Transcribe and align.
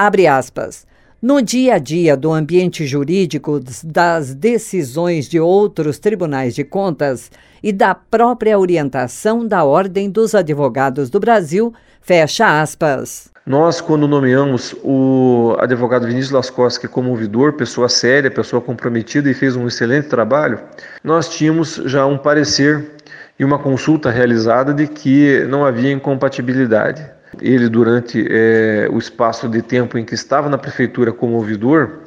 Abre 0.00 0.28
aspas. 0.28 0.86
No 1.20 1.42
dia 1.42 1.74
a 1.74 1.78
dia 1.78 2.16
do 2.16 2.32
ambiente 2.32 2.86
jurídico, 2.86 3.60
das 3.82 4.32
decisões 4.32 5.28
de 5.28 5.40
outros 5.40 5.98
tribunais 5.98 6.54
de 6.54 6.62
contas 6.62 7.32
e 7.60 7.72
da 7.72 7.96
própria 7.96 8.56
orientação 8.56 9.44
da 9.44 9.64
Ordem 9.64 10.08
dos 10.08 10.36
Advogados 10.36 11.10
do 11.10 11.18
Brasil, 11.18 11.74
fecha 12.00 12.60
aspas. 12.60 13.28
Nós, 13.44 13.80
quando 13.80 14.06
nomeamos 14.06 14.72
o 14.84 15.56
advogado 15.58 16.06
Vinícius 16.06 16.30
Lascosque 16.30 16.86
como 16.86 17.10
ouvidor, 17.10 17.54
pessoa 17.54 17.88
séria, 17.88 18.30
pessoa 18.30 18.62
comprometida 18.62 19.28
e 19.28 19.34
fez 19.34 19.56
um 19.56 19.66
excelente 19.66 20.06
trabalho, 20.06 20.60
nós 21.02 21.28
tínhamos 21.28 21.74
já 21.86 22.06
um 22.06 22.16
parecer 22.16 22.88
e 23.36 23.44
uma 23.44 23.58
consulta 23.58 24.12
realizada 24.12 24.72
de 24.72 24.86
que 24.86 25.44
não 25.48 25.64
havia 25.64 25.90
incompatibilidade. 25.90 27.17
Ele, 27.40 27.68
durante 27.68 28.26
é, 28.30 28.88
o 28.90 28.98
espaço 28.98 29.48
de 29.48 29.62
tempo 29.62 29.98
em 29.98 30.04
que 30.04 30.14
estava 30.14 30.48
na 30.48 30.58
prefeitura 30.58 31.12
como 31.12 31.34
ouvidor, 31.34 32.00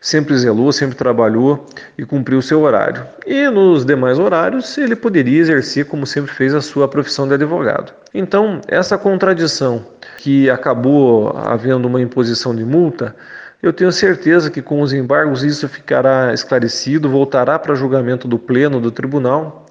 sempre 0.00 0.36
zelou, 0.36 0.72
sempre 0.72 0.96
trabalhou 0.96 1.66
e 1.96 2.04
cumpriu 2.04 2.38
o 2.38 2.42
seu 2.42 2.60
horário. 2.60 3.04
E 3.26 3.48
nos 3.48 3.84
demais 3.84 4.18
horários, 4.18 4.76
ele 4.78 4.94
poderia 4.94 5.40
exercer, 5.40 5.86
como 5.86 6.06
sempre 6.06 6.32
fez, 6.32 6.54
a 6.54 6.60
sua 6.60 6.88
profissão 6.88 7.26
de 7.26 7.34
advogado. 7.34 7.92
Então, 8.14 8.60
essa 8.68 8.96
contradição 8.96 9.84
que 10.18 10.48
acabou 10.48 11.36
havendo 11.36 11.88
uma 11.88 12.00
imposição 12.00 12.54
de 12.54 12.64
multa, 12.64 13.14
eu 13.62 13.72
tenho 13.72 13.90
certeza 13.90 14.50
que 14.50 14.62
com 14.62 14.80
os 14.80 14.92
embargos 14.92 15.42
isso 15.42 15.68
ficará 15.68 16.32
esclarecido, 16.32 17.10
voltará 17.10 17.58
para 17.58 17.74
julgamento 17.74 18.28
do 18.28 18.38
pleno 18.38 18.80
do 18.80 18.90
tribunal 18.90 19.66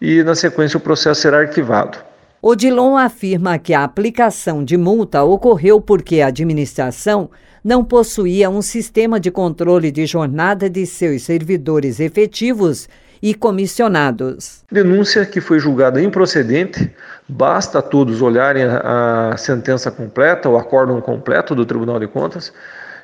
e, 0.00 0.22
na 0.22 0.34
sequência, 0.34 0.78
o 0.78 0.80
processo 0.80 1.20
será 1.20 1.40
arquivado. 1.40 2.07
Odilon 2.40 2.96
afirma 2.96 3.58
que 3.58 3.74
a 3.74 3.82
aplicação 3.82 4.64
de 4.64 4.76
multa 4.76 5.24
ocorreu 5.24 5.80
porque 5.80 6.20
a 6.20 6.28
administração 6.28 7.28
não 7.64 7.84
possuía 7.84 8.48
um 8.48 8.62
sistema 8.62 9.18
de 9.18 9.28
controle 9.28 9.90
de 9.90 10.06
jornada 10.06 10.70
de 10.70 10.86
seus 10.86 11.22
servidores 11.22 11.98
efetivos 11.98 12.88
e 13.20 13.34
comissionados. 13.34 14.62
Denúncia 14.70 15.26
que 15.26 15.40
foi 15.40 15.58
julgada 15.58 16.00
improcedente, 16.00 16.94
basta 17.28 17.82
todos 17.82 18.22
olharem 18.22 18.62
a, 18.62 19.34
sentença 19.36 19.90
completa, 19.90 20.48
o 20.48 20.56
acórdão 20.56 21.00
completo 21.00 21.56
do 21.56 21.66
Tribunal 21.66 21.98
de 21.98 22.06
Contas 22.06 22.52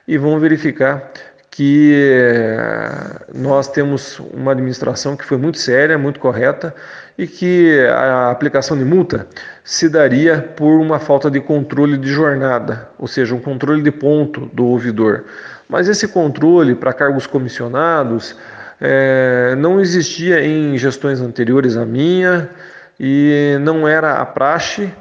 e 0.06 0.16
vão 0.16 0.38
verificar 0.38 1.10
que 1.54 1.92
eh, 1.94 3.32
nós 3.32 3.68
temos 3.68 4.18
uma 4.18 4.50
administração 4.50 5.16
que 5.16 5.24
foi 5.24 5.38
muito 5.38 5.56
séria, 5.56 5.96
muito 5.96 6.18
correta 6.18 6.74
e 7.16 7.28
que 7.28 7.78
a 7.86 8.32
aplicação 8.32 8.76
de 8.76 8.84
multa 8.84 9.28
se 9.62 9.88
daria 9.88 10.52
por 10.56 10.80
uma 10.80 10.98
falta 10.98 11.30
de 11.30 11.40
controle 11.40 11.96
de 11.96 12.08
jornada, 12.08 12.88
ou 12.98 13.06
seja, 13.06 13.36
um 13.36 13.38
controle 13.38 13.84
de 13.84 13.92
ponto 13.92 14.46
do 14.46 14.66
ouvidor. 14.66 15.26
Mas 15.68 15.86
esse 15.88 16.08
controle 16.08 16.74
para 16.74 16.92
cargos 16.92 17.24
comissionados 17.24 18.36
é, 18.80 19.54
não 19.56 19.80
existia 19.80 20.44
em 20.44 20.76
gestões 20.76 21.20
anteriores 21.20 21.76
à 21.76 21.84
minha 21.84 22.50
e 22.98 23.56
não 23.60 23.86
era 23.86 24.14
a 24.14 24.26
praxe 24.26 24.92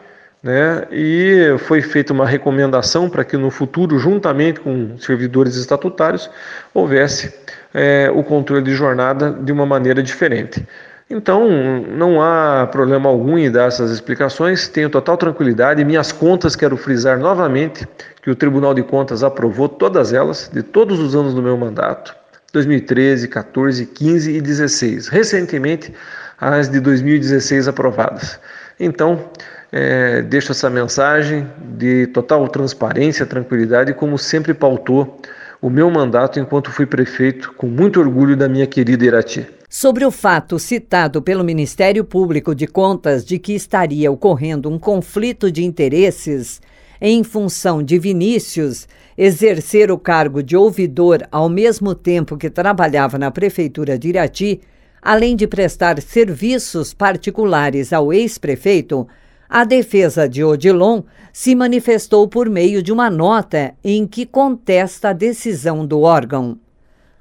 né? 0.43 0.85
E 0.91 1.55
foi 1.59 1.81
feita 1.81 2.11
uma 2.11 2.27
recomendação 2.27 3.09
para 3.09 3.23
que 3.23 3.37
no 3.37 3.49
futuro, 3.49 3.97
juntamente 3.97 4.59
com 4.59 4.97
servidores 4.97 5.55
estatutários, 5.55 6.29
houvesse 6.73 7.33
é, 7.73 8.11
o 8.13 8.21
controle 8.23 8.61
de 8.61 8.75
jornada 8.75 9.31
de 9.31 9.51
uma 9.53 9.65
maneira 9.65 10.03
diferente. 10.03 10.67
Então, 11.09 11.47
não 11.95 12.21
há 12.21 12.67
problema 12.71 13.09
algum 13.09 13.37
em 13.37 13.49
dar 13.49 13.67
essas 13.67 13.91
explicações, 13.91 14.67
tenho 14.67 14.89
total 14.89 15.15
tranquilidade. 15.15 15.83
Minhas 15.85 16.11
contas, 16.11 16.55
quero 16.55 16.75
frisar 16.75 17.19
novamente 17.19 17.87
que 18.21 18.31
o 18.31 18.35
Tribunal 18.35 18.73
de 18.73 18.83
Contas 18.83 19.23
aprovou 19.23 19.69
todas 19.69 20.11
elas, 20.11 20.49
de 20.51 20.63
todos 20.63 20.99
os 20.99 21.15
anos 21.15 21.33
do 21.33 21.41
meu 21.41 21.57
mandato, 21.57 22.15
2013, 22.51 23.27
14, 23.27 23.85
15 23.85 24.31
e 24.31 24.41
16. 24.41 25.07
Recentemente, 25.09 25.93
as 26.39 26.69
de 26.69 26.79
2016 26.79 27.67
aprovadas. 27.67 28.39
Então, 28.79 29.29
é, 29.75 30.21
deixo 30.21 30.51
essa 30.51 30.69
mensagem 30.69 31.47
de 31.75 32.05
total 32.07 32.47
transparência, 32.47 33.25
tranquilidade, 33.25 33.91
como 33.95 34.19
sempre 34.19 34.53
pautou 34.53 35.19
o 35.59 35.67
meu 35.67 35.89
mandato 35.89 36.39
enquanto 36.39 36.71
fui 36.71 36.85
prefeito, 36.85 37.51
com 37.57 37.65
muito 37.65 37.99
orgulho 37.99 38.37
da 38.37 38.47
minha 38.47 38.67
querida 38.67 39.03
Irati. 39.03 39.47
Sobre 39.67 40.05
o 40.05 40.11
fato 40.11 40.59
citado 40.59 41.23
pelo 41.23 41.43
Ministério 41.43 42.03
Público 42.05 42.53
de 42.53 42.67
Contas 42.67 43.25
de 43.25 43.39
que 43.39 43.53
estaria 43.53 44.11
ocorrendo 44.11 44.69
um 44.69 44.77
conflito 44.77 45.51
de 45.51 45.63
interesses 45.63 46.61
em 47.01 47.23
função 47.23 47.81
de 47.81 47.97
Vinícius 47.97 48.87
exercer 49.17 49.89
o 49.89 49.97
cargo 49.97 50.43
de 50.43 50.55
ouvidor 50.55 51.27
ao 51.31 51.49
mesmo 51.49 51.95
tempo 51.95 52.37
que 52.37 52.49
trabalhava 52.49 53.17
na 53.17 53.31
Prefeitura 53.31 53.97
de 53.97 54.09
Irati, 54.09 54.61
além 55.01 55.35
de 55.35 55.47
prestar 55.47 55.99
serviços 55.99 56.93
particulares 56.93 57.91
ao 57.91 58.13
ex-prefeito, 58.13 59.07
a 59.53 59.63
defesa 59.65 60.27
de 60.27 60.43
Odilon 60.43 61.03
se 61.31 61.53
manifestou 61.53 62.27
por 62.27 62.49
meio 62.49 62.81
de 62.81 62.91
uma 62.91 63.07
nota 63.07 63.75
em 63.83 64.07
que 64.07 64.25
contesta 64.25 65.09
a 65.09 65.13
decisão 65.13 65.85
do 65.85 66.01
órgão. 66.01 66.57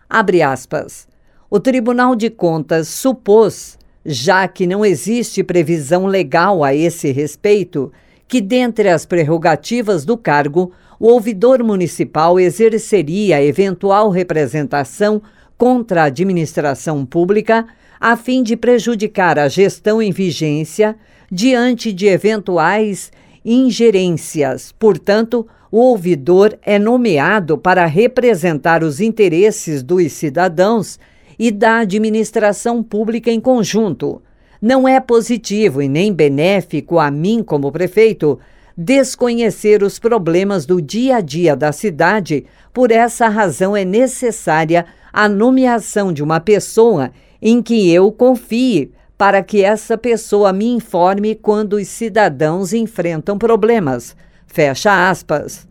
Abre 0.08 0.40
aspas. 0.40 1.06
O 1.50 1.60
Tribunal 1.60 2.16
de 2.16 2.30
Contas 2.30 2.88
supôs, 2.88 3.78
já 4.02 4.48
que 4.48 4.66
não 4.66 4.82
existe 4.82 5.44
previsão 5.44 6.06
legal 6.06 6.64
a 6.64 6.74
esse 6.74 7.12
respeito, 7.12 7.92
que 8.26 8.40
dentre 8.40 8.88
as 8.88 9.04
prerrogativas 9.04 10.06
do 10.06 10.16
cargo, 10.16 10.72
o 10.98 11.08
ouvidor 11.08 11.62
municipal 11.62 12.40
exerceria 12.40 13.44
eventual 13.44 14.08
representação 14.08 15.20
contra 15.58 16.04
a 16.04 16.06
administração 16.06 17.04
pública 17.04 17.66
a 18.00 18.16
fim 18.16 18.42
de 18.42 18.56
prejudicar 18.56 19.38
a 19.38 19.48
gestão 19.48 20.00
em 20.00 20.10
vigência 20.10 20.96
diante 21.34 21.94
de 21.94 22.08
eventuais 22.08 23.10
ingerências. 23.42 24.70
Portanto, 24.78 25.46
o 25.70 25.78
ouvidor 25.78 26.58
é 26.60 26.78
nomeado 26.78 27.56
para 27.56 27.86
representar 27.86 28.84
os 28.84 29.00
interesses 29.00 29.82
dos 29.82 30.12
cidadãos 30.12 31.00
e 31.38 31.50
da 31.50 31.78
administração 31.78 32.82
pública 32.82 33.30
em 33.30 33.40
conjunto. 33.40 34.20
Não 34.60 34.86
é 34.86 35.00
positivo 35.00 35.80
e 35.80 35.88
nem 35.88 36.12
benéfico 36.12 36.98
a 36.98 37.10
mim, 37.10 37.42
como 37.42 37.72
prefeito, 37.72 38.38
desconhecer 38.76 39.82
os 39.82 39.98
problemas 39.98 40.66
do 40.66 40.82
dia 40.82 41.16
a 41.16 41.20
dia 41.22 41.56
da 41.56 41.72
cidade. 41.72 42.44
Por 42.74 42.90
essa 42.90 43.28
razão, 43.28 43.74
é 43.74 43.86
necessária 43.86 44.84
a 45.10 45.30
nomeação 45.30 46.12
de 46.12 46.22
uma 46.22 46.40
pessoa 46.40 47.10
em 47.40 47.62
que 47.62 47.90
eu 47.90 48.12
confie 48.12 48.92
para 49.22 49.40
que 49.40 49.62
essa 49.62 49.96
pessoa 49.96 50.52
me 50.52 50.66
informe 50.66 51.36
quando 51.36 51.74
os 51.74 51.86
cidadãos 51.86 52.72
enfrentam 52.72 53.38
problemas. 53.38 54.16
Fecha 54.48 55.08
aspas. 55.08 55.64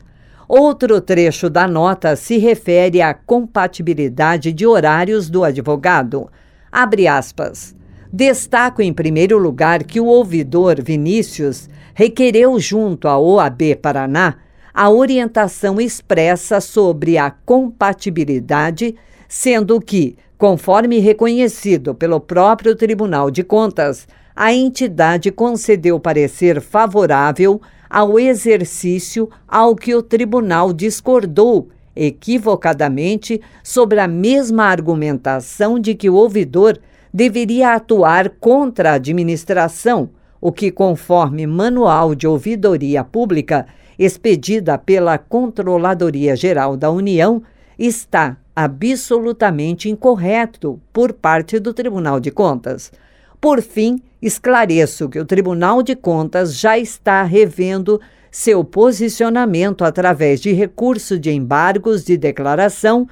Outro 0.48 1.02
trecho 1.02 1.50
da 1.50 1.68
nota 1.68 2.16
se 2.16 2.38
refere 2.38 3.02
à 3.02 3.14
compatibilidade 3.14 4.54
de 4.54 4.66
horários 4.66 5.30
do 5.30 5.44
advogado. 5.44 6.32
Abre 6.72 7.10
aspas. 7.10 7.76
Destaco 8.10 8.82
em 8.82 8.94
primeiro 8.94 9.38
lugar 9.38 9.84
que 9.84 10.00
o 10.00 10.06
ouvidor 10.06 10.82
Vinícius 10.82 11.70
requereu 11.94 12.58
junto 12.58 13.06
à 13.06 13.20
OAB 13.20 13.76
Paraná 13.82 14.38
a 14.74 14.90
orientação 14.90 15.82
expressa 15.82 16.62
sobre 16.62 17.18
a 17.18 17.30
compatibilidade, 17.30 18.96
sendo 19.32 19.80
que, 19.80 20.18
Conforme 20.42 20.98
reconhecido 20.98 21.94
pelo 21.94 22.20
próprio 22.20 22.76
Tribunal 22.76 23.30
de 23.30 23.44
Contas, 23.44 24.08
a 24.36 24.52
entidade 24.52 25.30
concedeu 25.30 26.00
parecer 26.00 26.60
favorável 26.60 27.62
ao 27.88 28.18
exercício 28.20 29.30
ao 29.48 29.76
que 29.76 29.94
o 29.94 30.02
tribunal 30.02 30.74
discordou 30.74 31.70
equivocadamente 31.96 33.40
sobre 33.64 34.00
a 34.00 34.08
mesma 34.08 34.64
argumentação 34.64 35.78
de 35.78 35.94
que 35.94 36.10
o 36.10 36.16
ouvidor 36.16 36.80
deveria 37.14 37.76
atuar 37.76 38.30
contra 38.40 38.94
a 38.94 38.96
administração, 38.96 40.10
o 40.42 40.52
que, 40.52 40.72
conforme 40.72 41.46
Manual 41.46 42.16
de 42.16 42.26
Ouvidoria 42.26 43.04
Pública, 43.04 43.68
expedida 44.00 44.76
pela 44.80 45.20
Controladoria 45.20 46.36
Geral 46.36 46.76
da 46.76 46.90
União, 46.90 47.44
está 47.86 48.38
absolutamente 48.56 49.90
incorreto 49.90 50.80
por 50.94 51.14
parte 51.14 51.60
do 51.60 51.74
Tribunal 51.74 52.20
de 52.20 52.30
Contas. 52.30 52.92
Por 53.40 53.60
fim, 53.60 54.00
esclareço 54.22 55.10
que 55.10 55.20
o 55.20 55.26
Tribunal 55.26 55.82
de 55.82 55.96
Contas 55.96 56.56
já 56.56 56.78
está 56.78 57.24
revendo 57.24 58.00
seu 58.30 58.64
posicionamento 58.64 59.84
através 59.84 60.40
de 60.40 60.54
recurso 60.54 61.18
de 61.18 61.32
embargos 61.32 62.06
de 62.06 62.18
declaração 62.18 63.08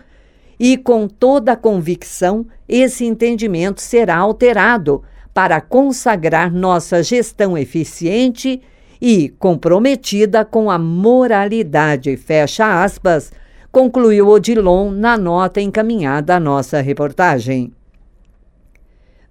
e, 0.59 0.77
com 0.77 1.07
toda 1.07 1.53
a 1.53 1.57
convicção, 1.57 2.45
esse 2.67 3.05
entendimento 3.05 3.81
será 3.81 4.17
alterado 4.17 5.01
para 5.33 5.59
consagrar 5.59 6.53
nossa 6.53 7.01
gestão 7.01 7.57
eficiente 7.57 8.61
e 9.01 9.29
comprometida 9.29 10.45
com 10.45 10.69
a 10.69 10.77
moralidade. 10.77 12.15
Fecha 12.17 12.83
aspas 12.83 13.31
concluiu 13.71 14.27
Odilon 14.27 14.91
na 14.91 15.17
nota 15.17 15.61
encaminhada 15.61 16.35
à 16.35 16.39
nossa 16.39 16.81
reportagem. 16.81 17.71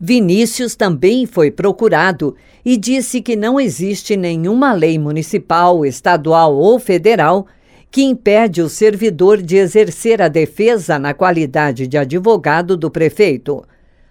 Vinícius 0.01 0.77
também 0.77 1.27
foi 1.27 1.51
procurado 1.51 2.37
e 2.65 2.77
disse 2.77 3.21
que 3.21 3.35
não 3.35 3.59
existe 3.59 4.17
nenhuma 4.17 4.73
lei 4.73 4.97
municipal, 4.97 5.85
estadual 5.85 6.55
ou 6.55 6.79
federal 6.79 7.47
que 7.91 8.03
impede 8.03 8.63
o 8.63 8.69
servidor 8.69 9.43
de 9.43 9.57
exercer 9.57 10.23
a 10.23 10.29
defesa 10.29 10.99
na 10.99 11.15
qualidade 11.15 11.87
de 11.87 11.99
advogado 11.99 12.77
do 12.77 12.91
prefeito. 12.91 13.65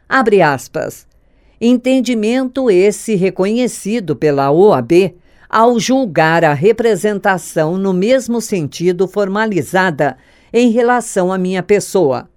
Abre 0.10 0.42
aspas. 0.42 1.08
Entendimento 1.60 2.70
esse 2.70 3.16
reconhecido 3.16 4.16
pela 4.16 4.52
OAB 4.52 5.14
ao 5.50 5.80
julgar 5.80 6.44
a 6.44 6.54
representação 6.54 7.78
no 7.78 7.94
mesmo 7.94 8.42
sentido 8.42 9.08
formalizada 9.08 10.18
em 10.52 10.72
relação 10.72 11.32
à 11.32 11.38
minha 11.38 11.64
pessoa. 11.64 12.30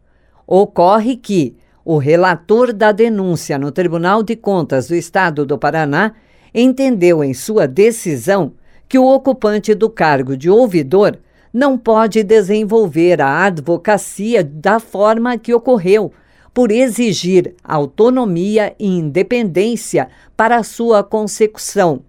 Ocorre 0.46 1.16
que 1.16 1.56
o 1.84 1.98
relator 1.98 2.72
da 2.72 2.92
denúncia 2.92 3.58
no 3.58 3.72
Tribunal 3.72 4.22
de 4.22 4.36
Contas 4.36 4.88
do 4.88 4.94
Estado 4.94 5.44
do 5.44 5.58
Paraná 5.58 6.12
entendeu 6.54 7.22
em 7.24 7.34
sua 7.34 7.66
decisão 7.66 8.52
que 8.88 8.98
o 8.98 9.06
ocupante 9.06 9.74
do 9.74 9.88
cargo 9.88 10.36
de 10.36 10.50
ouvidor 10.50 11.18
não 11.52 11.76
pode 11.76 12.22
desenvolver 12.22 13.20
a 13.20 13.44
advocacia 13.44 14.44
da 14.44 14.78
forma 14.78 15.36
que 15.36 15.52
ocorreu, 15.52 16.12
por 16.52 16.72
exigir 16.72 17.54
autonomia 17.62 18.74
e 18.78 18.86
independência 18.86 20.08
para 20.36 20.64
sua 20.64 21.02
consecução 21.02 22.02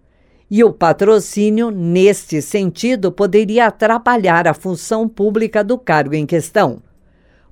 e 0.52 0.66
o 0.66 0.74
patrocínio, 0.74 1.72
neste 1.72 2.42
sentido, 2.42 3.10
poderia 3.10 3.68
atrapalhar 3.68 4.50
a 4.50 4.54
função 4.54 5.08
pública 5.08 5.64
do 5.64 5.78
cargo 5.78 6.14
em 6.14 6.26
questão. 6.26 6.84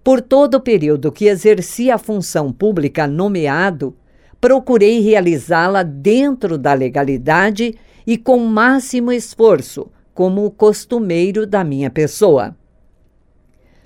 Por 0.04 0.20
todo 0.20 0.56
o 0.56 0.60
período 0.60 1.10
que 1.10 1.28
exerci 1.28 1.90
a 1.90 1.98
função 1.98 2.52
pública 2.52 3.08
nomeado, 3.08 3.96
procurei 4.42 5.00
realizá-la 5.00 5.82
dentro 5.82 6.58
da 6.58 6.74
legalidade 6.74 7.74
e 8.06 8.18
com 8.18 8.38
máximo 8.40 9.14
esforço, 9.14 9.90
como 10.14 10.46
o 10.46 10.52
costumeiro 10.52 11.48
da 11.48 11.64
minha 11.64 11.90
pessoa. 11.90 12.54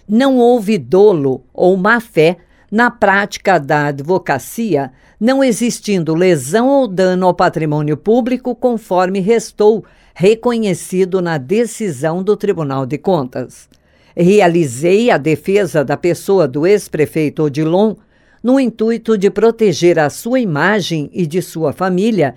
Não 0.10 0.40
houve 0.40 0.80
dolo 0.80 1.46
ou 1.54 1.78
má-fé 1.78 2.38
na 2.74 2.90
prática 2.90 3.60
da 3.60 3.86
advocacia, 3.86 4.92
não 5.20 5.44
existindo 5.44 6.16
lesão 6.16 6.68
ou 6.68 6.88
dano 6.88 7.28
ao 7.28 7.34
patrimônio 7.36 7.96
público, 7.96 8.56
conforme 8.56 9.20
restou 9.20 9.86
reconhecido 10.16 11.22
na 11.22 11.38
decisão 11.38 12.24
do 12.24 12.36
Tribunal 12.36 12.88
de 12.88 12.98
Contas. 12.98 13.70
Realizei 14.18 15.12
a 15.12 15.20
defesa 15.20 15.86
da 15.86 15.96
pessoa 15.96 16.48
do 16.48 16.66
ex-prefeito 16.66 17.44
Odilon 17.44 17.94
no 18.42 18.60
intuito 18.60 19.20
de 19.20 19.30
proteger 19.30 20.00
a 20.00 20.10
sua 20.10 20.40
imagem 20.40 21.12
e 21.14 21.28
de 21.28 21.44
sua 21.44 21.74
família 21.74 22.34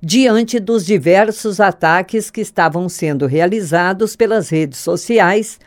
diante 0.00 0.60
dos 0.60 0.86
diversos 0.86 1.58
ataques 1.58 2.30
que 2.30 2.40
estavam 2.40 2.88
sendo 2.88 3.26
realizados 3.26 4.14
pelas 4.14 4.50
redes 4.50 4.78
sociais, 4.78 5.58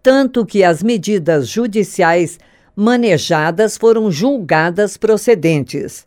tanto 0.00 0.46
que 0.46 0.62
as 0.62 0.84
medidas 0.84 1.48
judiciais 1.48 2.38
manejadas 2.74 3.76
foram 3.76 4.10
julgadas 4.10 4.96
procedentes. 4.96 6.06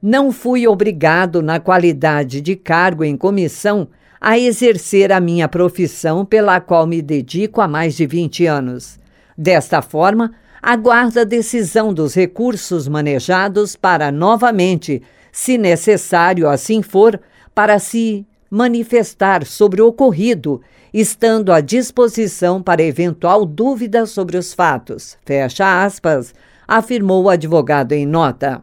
Não 0.00 0.32
fui 0.32 0.66
obrigado, 0.66 1.42
na 1.42 1.60
qualidade 1.60 2.40
de 2.40 2.56
cargo 2.56 3.04
em 3.04 3.16
comissão, 3.16 3.88
a 4.20 4.38
exercer 4.38 5.12
a 5.12 5.20
minha 5.20 5.48
profissão 5.48 6.24
pela 6.24 6.60
qual 6.60 6.86
me 6.86 7.02
dedico 7.02 7.60
há 7.60 7.68
mais 7.68 7.96
de 7.96 8.06
20 8.06 8.46
anos. 8.46 8.98
Desta 9.36 9.82
forma, 9.82 10.32
aguardo 10.62 11.20
a 11.20 11.24
decisão 11.24 11.92
dos 11.92 12.14
recursos 12.14 12.86
manejados 12.86 13.74
para 13.74 14.12
novamente, 14.12 15.02
se 15.32 15.58
necessário 15.58 16.48
assim 16.48 16.82
for, 16.82 17.20
para 17.54 17.78
se 17.78 18.26
manifestar 18.52 19.46
sobre 19.46 19.80
o 19.80 19.86
ocorrido 19.86 20.60
estando 20.92 21.50
à 21.50 21.62
disposição 21.62 22.62
para 22.62 22.82
eventual 22.82 23.46
dúvida 23.46 24.04
sobre 24.04 24.36
os 24.36 24.52
fatos. 24.52 25.16
Fecha 25.24 25.82
aspas, 25.82 26.34
afirmou 26.68 27.24
o 27.24 27.30
advogado 27.30 27.92
em 27.92 28.04
nota. 28.04 28.62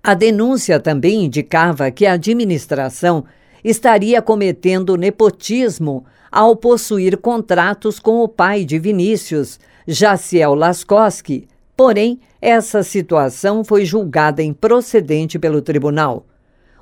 A 0.00 0.14
denúncia 0.14 0.78
também 0.78 1.24
indicava 1.24 1.90
que 1.90 2.06
a 2.06 2.12
administração 2.12 3.24
estaria 3.64 4.22
cometendo 4.22 4.96
nepotismo 4.96 6.04
ao 6.30 6.54
possuir 6.54 7.16
contratos 7.16 7.98
com 7.98 8.20
o 8.20 8.28
pai 8.28 8.64
de 8.64 8.78
Vinícius, 8.78 9.58
Jaciel 9.88 10.54
Laskowski. 10.54 11.48
Porém, 11.76 12.20
essa 12.40 12.84
situação 12.84 13.64
foi 13.64 13.84
julgada 13.84 14.40
improcedente 14.40 15.36
pelo 15.36 15.60
tribunal. 15.60 16.24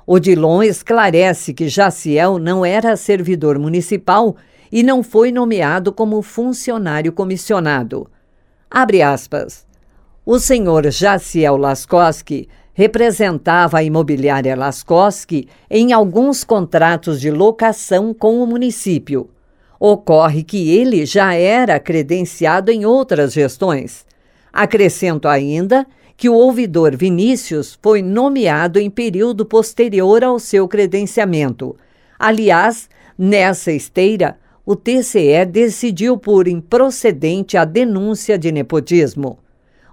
Odilon 0.07 0.61
esclarece 0.61 1.53
que 1.53 1.67
Jaciel 1.67 2.37
não 2.37 2.63
era 2.63 2.95
servidor 2.95 3.57
municipal 3.57 4.35
e 4.71 4.83
não 4.83 5.01
foi 5.01 5.31
nomeado 5.31 5.91
como 5.91 6.21
funcionário 6.21 7.11
comissionado. 7.11 8.07
Abre 8.69 9.01
aspas. 9.01 9.65
O 10.25 10.39
senhor 10.39 10.89
Jaciel 10.91 11.57
Laskowski 11.57 12.47
representava 12.73 13.77
a 13.77 13.83
imobiliária 13.83 14.55
Laskowski 14.55 15.47
em 15.69 15.93
alguns 15.93 16.43
contratos 16.43 17.21
de 17.21 17.31
locação 17.31 18.13
com 18.13 18.43
o 18.43 18.45
município. 18.45 19.29
Ocorre 19.79 20.43
que 20.43 20.75
ele 20.75 21.05
já 21.05 21.33
era 21.33 21.79
credenciado 21.79 22.71
em 22.71 22.85
outras 22.85 23.33
gestões. 23.33 24.05
Acrescento 24.51 25.27
ainda 25.27 25.85
que 26.17 26.29
o 26.29 26.33
ouvidor 26.33 26.95
Vinícius 26.95 27.77
foi 27.81 28.01
nomeado 28.01 28.79
em 28.79 28.89
período 28.89 29.45
posterior 29.45 30.23
ao 30.23 30.39
seu 30.39 30.67
credenciamento. 30.67 31.75
Aliás, 32.17 32.89
nessa 33.17 33.71
esteira, 33.71 34.37
o 34.65 34.75
TCE 34.75 35.45
decidiu 35.45 36.17
por 36.17 36.47
improcedente 36.47 37.57
a 37.57 37.65
denúncia 37.65 38.37
de 38.37 38.51
nepotismo. 38.51 39.37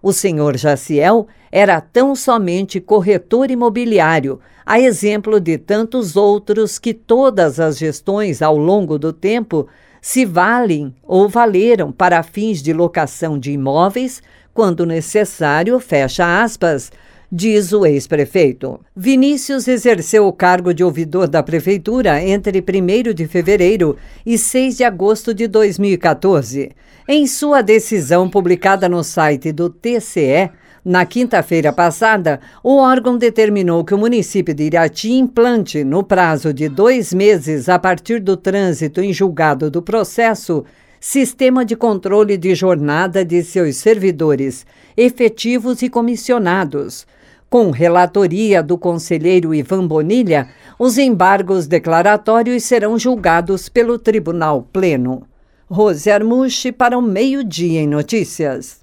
O 0.03 0.13
senhor 0.13 0.57
Jaciel 0.57 1.27
era 1.51 1.81
tão 1.81 2.17
somente 2.17 2.81
corretor 2.81 3.51
imobiliário, 3.51 4.41
a 4.65 4.81
exemplo 4.81 5.39
de 5.39 5.59
tantos 5.59 6.17
outros 6.17 6.79
que 6.79 6.95
todas 6.95 7.61
as 7.61 7.77
gestões 7.77 8.41
ao 8.41 8.57
longo 8.57 8.99
do 8.99 9.13
tempo 9.13 9.69
se 10.01 10.25
valem 10.25 10.95
ou 11.03 11.29
valeram 11.29 11.93
para 11.93 12.23
fins 12.23 12.61
de 12.61 12.73
locação 12.73 13.39
de 13.39 13.53
imóveis 13.53 14.23
quando 14.55 14.87
necessário, 14.87 15.79
fecha 15.81 16.43
aspas, 16.43 16.91
diz 17.31 17.73
o 17.73 17.87
ex-prefeito. 17.87 18.79
Vinícius 18.95 19.67
exerceu 19.67 20.27
o 20.27 20.33
cargo 20.33 20.75
de 20.75 20.85
ouvidor 20.85 21.27
da 21.27 21.43
prefeitura 21.43 22.23
entre 22.23 22.61
1 22.63 23.15
de 23.15 23.27
fevereiro 23.27 23.97
e 24.27 24.37
6 24.37 24.77
de 24.77 24.85
agosto 24.85 25.33
de 25.33 25.49
2014. 25.49 26.73
Em 27.09 27.27
sua 27.27 27.63
decisão 27.63 28.29
publicada 28.29 28.89
no 28.89 29.03
site 29.03 29.51
do 29.51 29.71
TCE, 29.71 30.51
na 30.85 31.07
quinta-feira 31.07 31.73
passada, 31.73 32.41
o 32.63 32.77
órgão 32.77 33.17
determinou 33.17 33.85
que 33.85 33.95
o 33.95 33.99
município 33.99 34.53
de 34.53 34.65
Irati 34.65 35.13
implante, 35.13 35.85
no 35.85 36.03
prazo 36.03 36.53
de 36.53 36.69
dois 36.69 37.15
meses 37.15 37.69
a 37.69 37.79
partir 37.79 38.21
do 38.21 38.37
trânsito 38.37 39.01
em 39.01 39.13
julgado 39.13 39.71
do 39.71 39.81
processo, 39.81 40.65
sistema 41.05 41.65
de 41.65 41.75
controle 41.75 42.37
de 42.37 42.55
jornada 42.55 43.25
de 43.25 43.43
seus 43.43 43.75
servidores, 43.75 44.65
efetivos 44.97 45.83
e 45.83 45.91
comissionados. 45.91 47.09
Com 47.51 47.73
relatoria 47.73 48.63
do 48.63 48.79
conselheiro 48.79 49.53
Ivan 49.53 49.85
Bonilha, 49.85 50.51
os 50.79 50.99
embargos 50.99 51.67
declaratórios 51.67 52.63
serão 52.63 52.97
julgados 52.97 53.69
pelo 53.69 53.99
Tribunal 53.99 54.65
Pleno. 54.73 55.27
Rose 55.69 56.09
Armuche 56.09 56.71
para 56.71 56.97
o 56.97 57.03
Meio-Dia 57.03 57.81
em 57.81 57.89
Notícias. 57.89 58.81